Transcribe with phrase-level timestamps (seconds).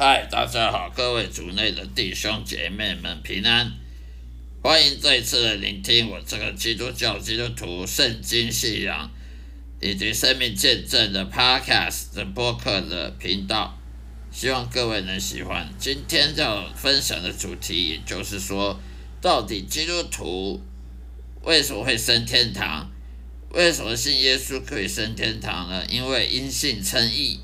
[0.00, 3.72] 嗨，大家好，各位族内的弟兄姐妹们平安，
[4.62, 9.10] 欢迎再次的聆听我这个基督教基督徒圣经信仰
[9.80, 13.76] 以及生命见证的 Podcast 的播客的频道，
[14.30, 15.68] 希望各位能喜欢。
[15.80, 18.78] 今天要分享的主题，也就是说，
[19.20, 20.60] 到底基督徒
[21.42, 22.88] 为什么会升天堂？
[23.50, 25.84] 为什么信耶稣可以升天堂呢？
[25.90, 27.40] 因为因信称义。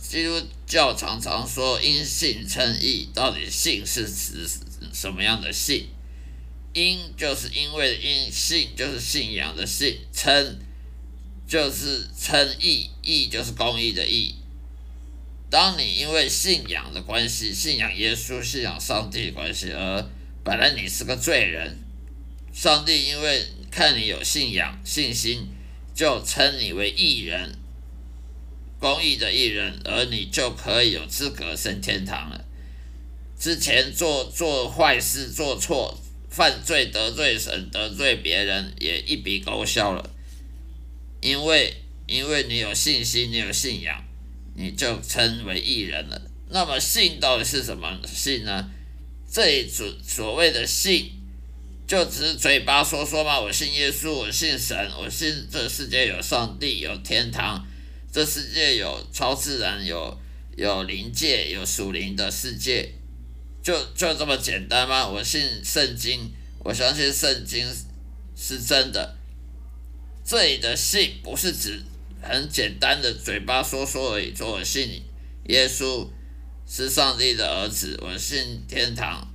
[0.00, 4.48] 基督教常常说因信称义，到底信是指
[4.92, 5.86] 什么样的信？
[6.72, 10.58] 因就是因为因信就是信仰的信，称
[11.46, 14.34] 就是称义，义就是公义的义。
[15.50, 20.08] 当你因为信仰的关系，信仰耶稣、信仰上帝的关系，而
[20.44, 21.76] 本来你是个罪人，
[22.52, 25.48] 上帝因为看你有信仰、信心，
[25.92, 27.58] 就称你为义人，
[28.80, 32.44] 公益的艺人，而你就可以有资格升天堂了。
[33.38, 35.96] 之前做做坏事、做错、
[36.30, 40.10] 犯罪、得罪神、得罪别人，也一笔勾销了。
[41.20, 41.74] 因为
[42.06, 44.02] 因为你有信心，你有信仰，
[44.56, 46.20] 你就称为艺人了。
[46.48, 48.70] 那么信到底是什么信呢？
[49.30, 51.12] 这一组所谓的信。
[51.86, 57.66] 就只是嘴巴说说嘛，我信耶稣，我信神，我信这世界有上帝，有天堂，
[58.12, 60.18] 这世界有超自然，有
[60.56, 62.92] 有灵界，有属灵的世界，
[63.62, 65.06] 就就这么简单吗？
[65.06, 67.64] 我信圣经，我相信圣经
[68.36, 69.16] 是真的。
[70.24, 71.80] 这里的信不是指
[72.20, 75.02] 很简单的嘴巴说说而已，说我信
[75.46, 76.08] 耶稣
[76.68, 79.26] 是上帝的儿子，我信天堂。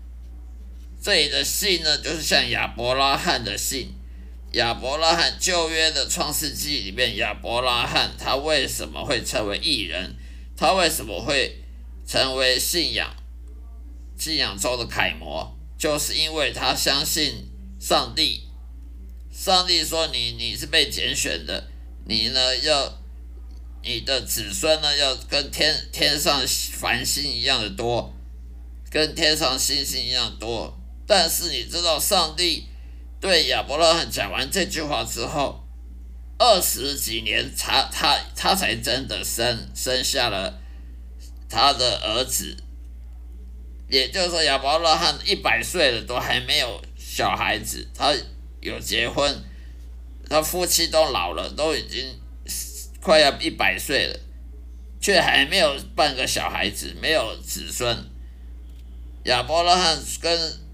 [1.02, 3.95] 这里的信呢，就是像亚伯拉罕的信。
[4.56, 10.16] 亚伯拉罕旧约的创世纪里面，亚伯拉罕他为什么会成为异人？
[10.56, 11.62] 他为什么会
[12.08, 13.14] 成为信仰
[14.18, 15.54] 信仰中的楷模？
[15.78, 17.50] 就是因为他相信
[17.80, 18.44] 上帝。
[19.30, 21.68] 上帝说：“你你是被拣选的，
[22.06, 22.98] 你呢要
[23.84, 26.42] 你的子孙呢要跟天天上
[26.72, 28.14] 繁星一样的多，
[28.90, 32.70] 跟天上星星一样多。”但是你知道，上帝
[33.26, 35.64] 对亚伯拉罕讲完这句话之后，
[36.38, 40.62] 二十几年，他他他才真的生生下了
[41.50, 42.56] 他的儿子。
[43.90, 47.90] 也就是说，亚伯拉罕一百岁了，都还没有小孩子。
[47.96, 48.14] 他
[48.62, 49.44] 有结婚，
[50.30, 52.06] 他夫妻都老了，都已经
[53.02, 54.20] 快要一百岁了，
[55.02, 58.06] 却还没有半个小孩子，没有子孙。
[59.24, 60.65] 亚伯拉罕跟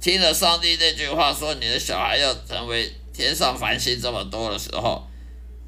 [0.00, 5.08] 听了上帝那句话，说你的小孩要成为天上繁星这么多的时候，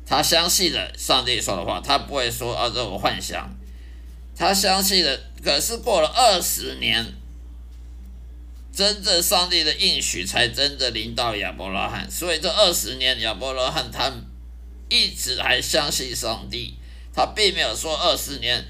[0.07, 3.51] 他相信了上帝说的话，他不会说啊这种幻想，
[4.37, 5.21] 他相信了。
[5.43, 7.15] 可是过了二十年，
[8.73, 14.13] 真正上帝的应许才真的临到亚伯拉罕，所以这二十年亚伯拉罕他
[14.89, 16.77] 一直还相信上帝，
[17.15, 18.65] 他并没有说二十年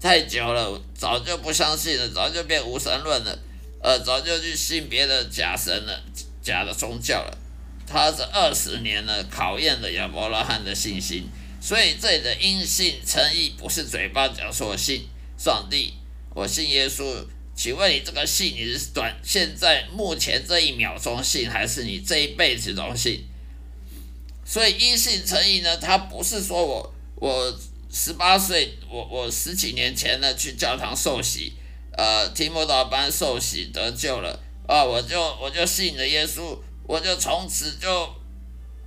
[0.00, 3.38] 太久了，早就不相信了，早就变无神论了。
[3.82, 6.02] 呃，早就去信别的假神了，
[6.42, 7.38] 假的宗教了。
[7.86, 11.24] 他这二十年呢，考验了亚伯拉罕的信心。
[11.62, 15.94] 所以这里的因信诚意，不是嘴巴讲说信上帝，
[16.34, 17.26] 我信耶稣。
[17.56, 23.24] 请问你这个信，你是短现在目前这一秒钟信，还是你这一辈子都信？
[24.46, 27.60] 所以因信诚意呢，他不是说我我
[27.92, 31.52] 十八岁，我我十几年前呢去教堂受洗。
[32.00, 34.82] 呃，提摩达班受洗得救了啊！
[34.82, 38.08] 我就我就信了耶稣，我就从此就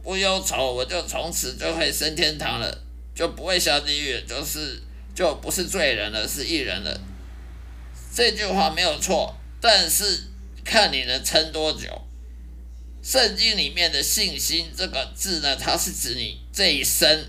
[0.02, 2.76] 不忧愁，我就从此就可以升天堂了，
[3.14, 4.82] 就不会下地狱，就是
[5.14, 7.00] 就不是罪人了，是义人了。
[8.12, 10.24] 这句话没有错，但是
[10.66, 11.88] 看你能撑多久。
[13.04, 17.28] 圣经里面的信心这个字呢，它是指你这一生，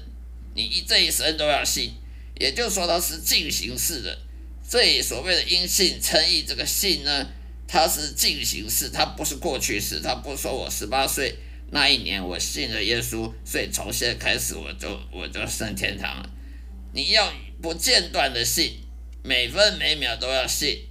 [0.55, 1.93] 你这一生都要信，
[2.41, 4.19] 也就是说它是进行式的。
[4.67, 7.27] 这里所谓的因信称义，这个信呢，
[7.69, 10.01] 它是进行式，它不是过去式。
[10.01, 11.37] 它不说我十八岁
[11.71, 16.31] 那一年我信了耶稣，所以从现在开始我就我就升天堂了。
[16.93, 18.79] 你要不间断的信，
[19.23, 20.89] 每分每秒都要信，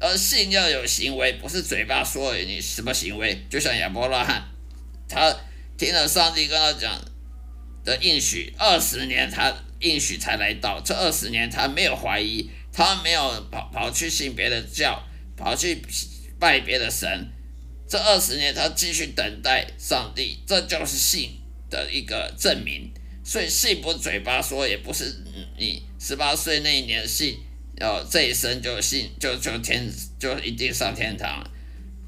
[0.00, 3.44] 而信要有行为，不是嘴巴说你什么行为。
[3.50, 4.42] 就像亚伯拉罕，
[5.06, 5.36] 他
[5.76, 6.98] 听了上帝跟他讲
[7.84, 9.54] 的应许，二十年他。
[9.84, 15.04] 应许才来到，这二十年他没有怀疑，他没有跑跑去信别的教，
[15.36, 15.82] 跑去
[16.40, 17.28] 拜别的神。
[17.86, 21.38] 这二十年他继续等待上帝，这就是信
[21.68, 22.90] 的一个证明。
[23.22, 25.22] 所以信不嘴巴说，也不是
[25.58, 27.38] 你十八岁那一年信
[27.76, 29.86] 要这一生就信就就天
[30.18, 31.44] 就一定上天堂。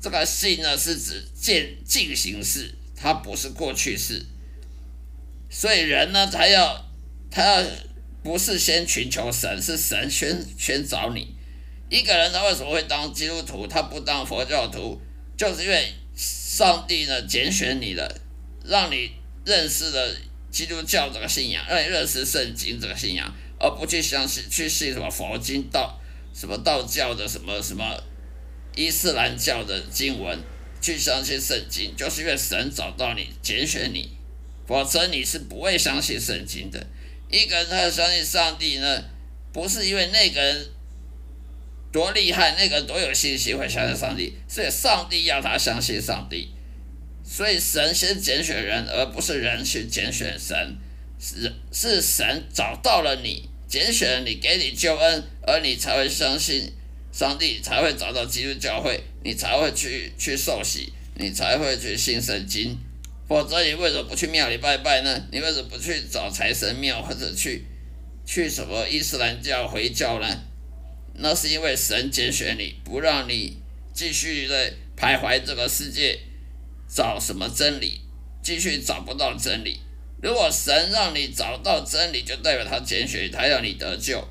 [0.01, 4.25] 这个信呢是指进进行式，它不是过去式。
[5.51, 6.86] 所以人呢，他要
[7.37, 7.63] 他
[8.23, 11.35] 不是先寻求神，是神先先找你。
[11.91, 14.99] 一个人他为什么会当基督徒，他不当佛教徒，
[15.37, 18.11] 就是因为上帝呢拣选你了，
[18.65, 19.11] 让你
[19.45, 20.17] 认识了
[20.51, 23.31] 基督教这个信仰，让你认识圣经这个信仰，
[23.61, 26.01] 而不去相信去信什么佛经道
[26.33, 28.03] 什么道教的什么什么
[28.75, 30.39] 伊斯兰教的经文，
[30.81, 34.17] 去相信圣经，就是因为神找到你拣选你。
[34.67, 36.85] 否则你是不会相信圣经的。
[37.31, 39.05] 一个人他相信上帝呢，
[39.53, 40.67] 不是因为那个人
[41.93, 46.51] 多厉害，那个人多有信心会相信上帝，是上帝要他相信上帝。
[47.25, 50.77] 所以神先拣选人，而不是人去拣选神。
[51.19, 56.71] 是是神找到了你，拣选了你，给你救恩，而你才会相信
[57.11, 62.79] 上帝，才会找到基督教会，你才会去去受洗，你才会去信圣经。
[63.29, 65.27] 否则你为什么不去庙里拜拜呢？
[65.33, 67.65] 你为什么不去找财神庙或者去
[68.25, 70.27] 去什么伊斯兰教回教呢？
[71.15, 73.57] 那是因为神拣选你，不让你
[73.93, 76.19] 继续在徘徊这个世界
[76.89, 78.01] 找什么真理，
[78.43, 79.81] 继续找不到真理。
[80.23, 84.23] 如果神让你找到真理，就代表他拣选他要你得救。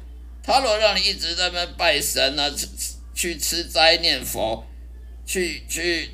[0.44, 2.68] 他若让你一直在那拜神呢，去
[3.14, 4.66] 去吃斋念佛，
[5.26, 6.12] 去去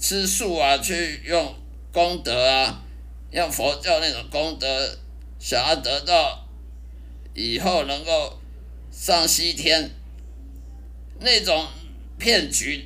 [0.00, 1.54] 吃素啊，去用。
[1.96, 2.82] 功德啊，
[3.30, 4.98] 用佛教那种功德，
[5.38, 6.46] 想要得到
[7.32, 8.38] 以后能够
[8.92, 9.90] 上西天，
[11.20, 11.66] 那种
[12.18, 12.84] 骗局。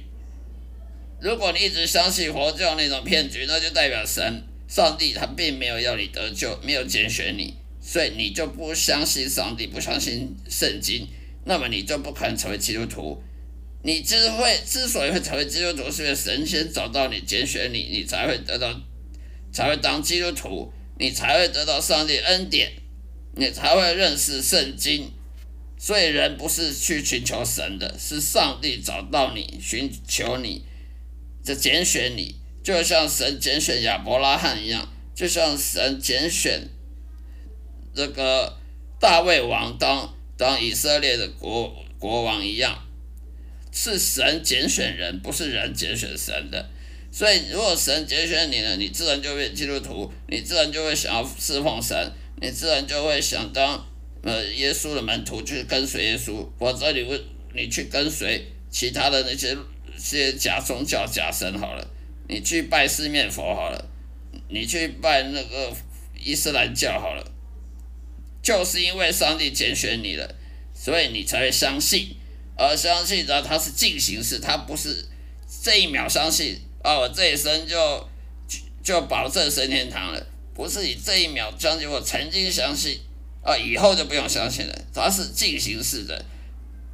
[1.20, 11.08] 如果你一直相信佛教那种骗局，那就代表神、上帝他并没有要你得救，没有拣选你，所以你就不相信上帝，不相信圣经，
[11.46, 13.20] 那么你就不可能成为基督徒。
[13.82, 18.72] 你之会之所以会成为基督徒，是因为神仙找到你，拣选你，你才会得到。
[19.52, 22.72] 才会当基督徒，你才会得到上帝恩典，
[23.34, 25.10] 你才会认识圣经。
[25.78, 30.62] 所以人不是去寻求神的，是上帝找到你，寻求你，
[31.42, 36.68] 这拣选你，就像神拣选亚伯拉罕一样，就像神拣选
[37.94, 38.58] 这个
[39.00, 42.86] 大卫王当当以色列的国国王一样，
[43.72, 46.68] 是神拣选人，不是人拣选神的。
[47.12, 53.84] 所以，如果神拣选你了，你自然就会基督徒，你自然就会想要侍奉神，你自然就会想当
[54.22, 56.46] 呃耶稣的门徒去跟随耶稣。
[56.56, 57.20] 否则，你会
[57.52, 59.56] 你去跟随其他的那些
[59.98, 61.90] 些假宗教、假神好了，
[62.28, 63.90] 你去拜四面佛好了，
[64.48, 65.72] 你去拜那个
[66.16, 67.32] 伊斯兰教好了，
[68.40, 70.36] 就是因为上帝拣选你了，
[70.72, 72.14] 所以你才会相信，
[72.56, 75.04] 而相信呢，它是进行式，它不是
[75.64, 76.60] 这一秒相信。
[76.82, 76.98] 啊！
[76.98, 78.08] 我这一生就
[78.82, 82.98] 就保证升天堂了，不是你这一秒相信，我曾经相信，
[83.42, 84.74] 啊，以后就不用相信了。
[84.94, 86.24] 它是进行式的，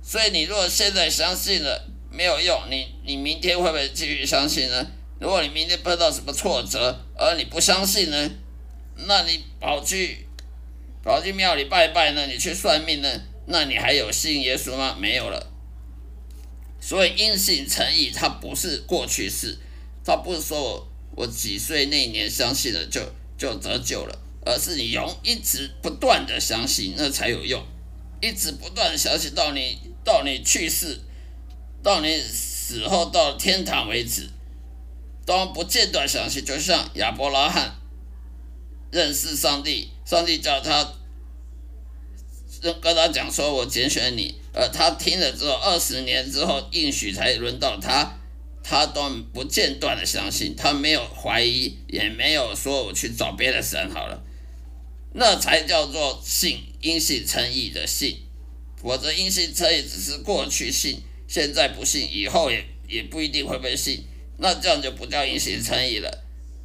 [0.03, 4.87] 所以你如果现在相信了没有用，你你明天会不会继续相信呢？
[5.21, 8.31] 如果你明天碰到什么挫折，而你不相信呢，
[9.07, 10.27] 那你跑去
[11.05, 12.27] 跑去庙里拜拜呢？
[12.27, 13.09] 你去算命呢？
[13.47, 14.97] 那你还有信耶稣吗？
[14.99, 15.53] 没有了。
[16.81, 19.57] 所以因信成义，它不是过去式。
[20.07, 23.01] 他不是说我我几岁那年相信了就
[23.37, 27.61] 就得救了，而是你用一直不断的相信，那才有用，
[28.23, 31.01] 一直不断的相信到你到你去世，
[31.83, 34.31] 到你死后到天堂为止，
[35.27, 36.45] 都不间断相信。
[36.45, 37.75] 就像亚伯拉罕
[38.93, 40.93] 认识上帝，上帝叫他
[42.81, 48.19] 跟他讲说：“我拣选你。”而他听了之后，二十年之后应许才轮到他。
[48.69, 54.25] 他都不间断的相信，他没有怀疑，也没有说我去找别的神好了，
[55.15, 58.19] 那才叫做信，因信称义的信。
[58.83, 64.05] 否则因信称义只是过去信，现在不信，以后也也不一定会被信，
[64.39, 66.25] 那这样就不叫因信称义了。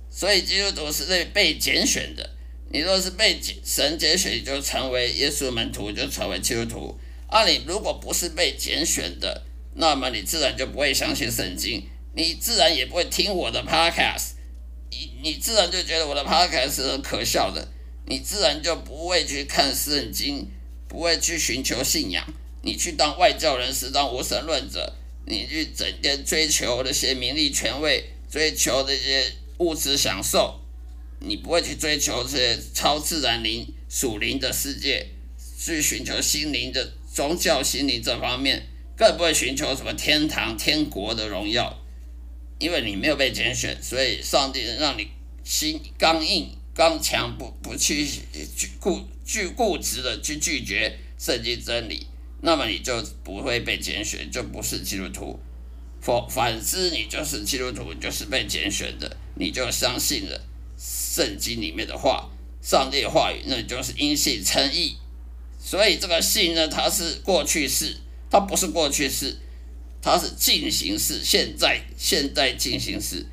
[0.10, 2.28] 所以基督徒是被被拣选的，
[2.72, 7.00] 你若是被神拣选，就成为耶稣门徒，就成为基督徒。
[7.28, 14.32] 啊，你如果不是被拣选的，那么你自然就不会相信圣经，你自然也不会听我的 podcast，
[14.90, 17.72] 你你自然就觉得我的 podcast 是很可笑的，
[18.06, 20.50] 你自然就不会去看圣经，
[20.88, 22.26] 不会去寻求信仰，
[22.64, 24.94] 你去当外教人士，当无神论者，
[25.26, 30.60] 你去整天追求那些名利权位，追求这些物质享受，
[31.20, 35.08] 你不会去追求这些超自然灵属灵的世界，
[35.58, 38.68] 去寻求心灵的宗教心灵这方面，
[39.02, 41.76] 更不会寻求什么天堂、天国的荣耀，
[42.60, 45.08] 因为你没有被拣选，所以上帝让你
[45.44, 52.06] 心刚硬、刚强，不不去去固拒固执的去拒绝圣经真理，
[52.42, 55.40] 那么你就不会被拣选，就不是基督徒。
[56.00, 60.40] 反反之，你就是基督徒，你就是被拣选的，你就相信了
[60.78, 62.30] 圣经里面的话，
[62.62, 64.96] 上帝的话语，那你就是因信称义。
[65.58, 67.98] 所以这个信呢，它是过去式，
[68.32, 69.38] 它不是过去式，
[70.02, 73.28] 它是进行式，现在现在进行式，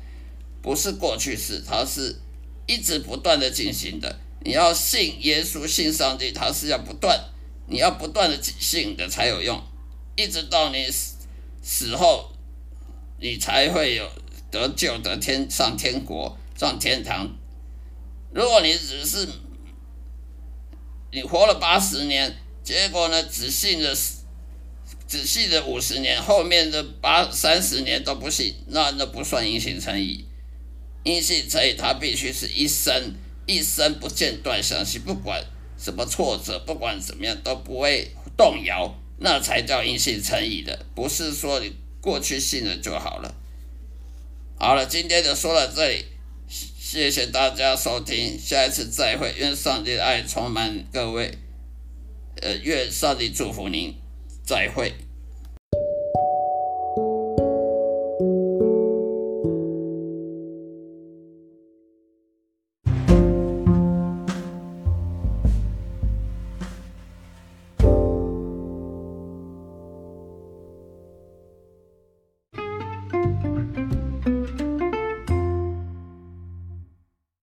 [0.61, 2.19] 不是过去式，它是
[2.67, 4.19] 一直不断的进行的。
[4.41, 7.19] 你要信耶稣，信上帝，它是要不断，
[7.67, 9.59] 你要不断的信的才有用，
[10.15, 11.15] 一直到你死
[11.63, 12.31] 死后。
[13.21, 14.09] 你才会有
[14.49, 17.29] 得救得天上天国上天堂。
[18.33, 19.27] 如果你只是
[21.11, 23.93] 你活了八十年，结果呢只信了
[25.09, 30.23] 仔细的五十年，后面的八三十年都不信，那那不算因信称义。
[31.03, 35.43] 因信称义，他必须是一生一生不间断相信，不管
[35.77, 41.73] 什么挫折，不管怎么样都不会动摇，那才叫因信称义的，不是说你。
[42.01, 43.35] 过去信了就好了。
[44.57, 46.05] 好了，今天就说到这里，
[46.47, 49.35] 谢谢大家收听，下一次再会。
[49.37, 51.29] 愿上帝的爱充满各位，
[52.41, 53.93] 呃，愿上帝祝福您，
[54.49, 55.08] 再会。